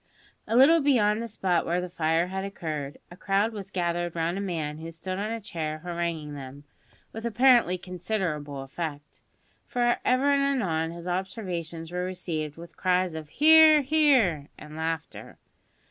A 0.47 0.55
little 0.57 0.81
beyond 0.81 1.21
the 1.21 1.27
spot 1.27 1.63
where 1.63 1.79
the 1.79 1.87
fire 1.87 2.25
had 2.25 2.43
occurred, 2.43 2.97
a 3.11 3.15
crowd 3.15 3.53
was 3.53 3.69
gathered 3.69 4.15
round 4.15 4.35
a 4.35 4.41
man 4.41 4.79
who 4.79 4.89
stood 4.89 5.19
on 5.19 5.29
a 5.31 5.39
chair 5.39 5.77
haranguing 5.83 6.33
them, 6.33 6.63
with 7.13 7.23
apparently 7.23 7.77
considerable 7.77 8.63
effect, 8.63 9.19
for 9.67 9.97
ever 10.03 10.31
and 10.33 10.41
anon 10.41 10.89
his 10.89 11.07
observations 11.07 11.91
were 11.91 12.03
received 12.03 12.57
with 12.57 12.75
cries 12.77 13.13
of 13.13 13.29
"Hear, 13.29 13.81
hear," 13.83 14.47
and 14.57 14.75
laughter. 14.75 15.37